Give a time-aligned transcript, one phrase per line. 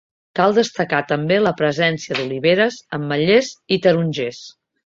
[0.37, 4.43] Cal destacar també la presència d'oliveres, ametllers i tarongers.